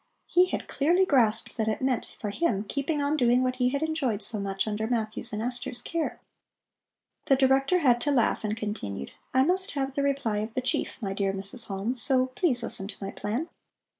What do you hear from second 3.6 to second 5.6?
had enjoyed so much under Matthew's and